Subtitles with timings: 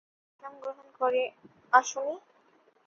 [0.03, 1.21] তুমি ইসলাম গ্রহণ করে
[1.73, 2.13] আসনি।